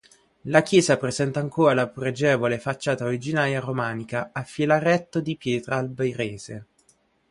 [0.45, 6.65] La chiesa presenta ancora la pregevole facciata originaria romanica a filaretto di pietra alberese.